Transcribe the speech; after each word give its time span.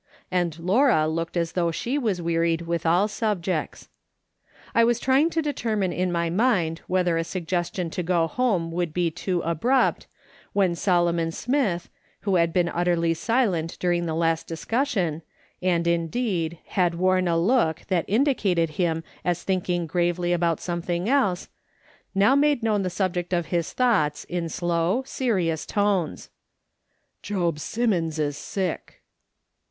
And 0.31 0.57
Laura 0.57 1.07
looked 1.07 1.37
as 1.37 1.51
though 1.51 1.69
she 1.69 1.95
was 1.99 2.23
wearied 2.23 2.63
with 2.63 2.87
all 2.87 3.07
subjects. 3.07 3.87
I 4.73 4.83
was 4.83 4.99
trying 4.99 5.29
to 5.29 5.43
determine 5.43 5.93
in 5.93 6.11
my 6.11 6.27
mind 6.27 6.81
whether 6.87 7.19
a 7.19 7.23
suggestion 7.23 7.91
to 7.91 8.01
go 8.01 8.25
home 8.25 8.71
would 8.71 8.95
be 8.95 9.11
too 9.11 9.41
abrupt, 9.41 10.07
when 10.53 10.73
Solomon 10.73 11.31
Smith, 11.31 11.87
who 12.21 12.37
had 12.37 12.51
been 12.51 12.67
utterly 12.67 13.13
silent 13.13 13.77
during 13.79 14.07
the 14.07 14.15
last 14.15 14.47
discussion, 14.47 15.21
and, 15.61 15.85
indeed, 15.85 16.57
had 16.69 16.95
worn 16.95 17.27
a 17.27 17.37
look 17.37 17.81
that 17.89 18.05
indi 18.07 18.33
cated 18.33 18.69
him 18.69 19.03
as 19.23 19.43
thinking 19.43 19.85
gravely 19.85 20.33
about 20.33 20.59
something 20.59 21.07
else, 21.09 21.47
now 22.15 22.33
made 22.35 22.63
known 22.63 22.81
the 22.81 22.89
subject 22.89 23.33
of 23.33 23.45
his 23.53 23.71
thoughts 23.71 24.23
in 24.23 24.49
slow, 24.49 25.03
serious 25.05 25.63
tones:" 25.63 26.31
Job 27.21 27.59
Simmons 27.59 28.17
is 28.17 28.35
sick." 28.35 29.03